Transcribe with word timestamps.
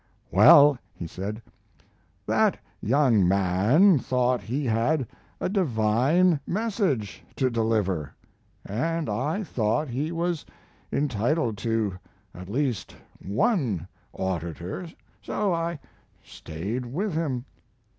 "Well," 0.31 0.79
he 0.95 1.05
said, 1.05 1.43
"that 2.25 2.57
young 2.81 3.27
man 3.27 3.99
thought 3.99 4.41
he 4.41 4.65
had 4.65 5.05
a 5.39 5.47
divine 5.47 6.39
message 6.47 7.23
to 7.35 7.51
deliver, 7.51 8.11
and 8.65 9.07
I 9.07 9.43
thought 9.43 9.89
he 9.89 10.11
was 10.11 10.43
entitled 10.91 11.55
to 11.59 11.99
at 12.33 12.49
least 12.49 12.95
one 13.23 13.87
auditor, 14.11 14.87
so 15.21 15.53
I 15.53 15.77
stayed 16.23 16.87
with 16.87 17.13
him." 17.13 17.45